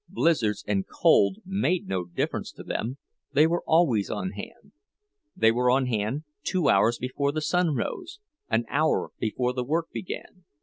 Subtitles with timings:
[0.09, 2.97] Blizzards and cold made no difference to them,
[3.33, 4.71] they were always on hand;
[5.35, 8.19] they were on hand two hours before the sun rose,
[8.49, 10.43] an hour before the work began.